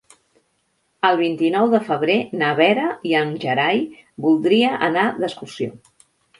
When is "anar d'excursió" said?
4.91-5.81